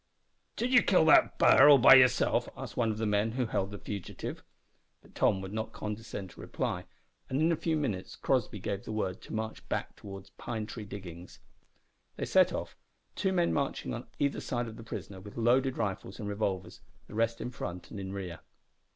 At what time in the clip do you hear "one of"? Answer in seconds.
2.75-2.97